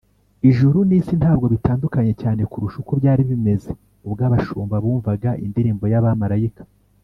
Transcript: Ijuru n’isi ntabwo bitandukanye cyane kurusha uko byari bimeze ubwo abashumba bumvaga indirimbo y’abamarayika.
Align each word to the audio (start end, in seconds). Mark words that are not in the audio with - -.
Ijuru 0.49 0.77
n’isi 0.89 1.13
ntabwo 1.21 1.45
bitandukanye 1.53 2.13
cyane 2.21 2.41
kurusha 2.51 2.77
uko 2.81 2.91
byari 3.01 3.21
bimeze 3.29 3.69
ubwo 4.05 4.21
abashumba 4.27 4.75
bumvaga 4.83 5.29
indirimbo 5.45 5.85
y’abamarayika. 5.93 6.63